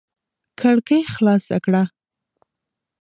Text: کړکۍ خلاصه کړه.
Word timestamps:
کړکۍ 0.59 1.01
خلاصه 1.13 1.55
کړه. 1.65 1.83